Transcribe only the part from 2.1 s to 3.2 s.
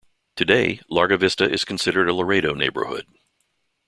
Laredo neighborhood.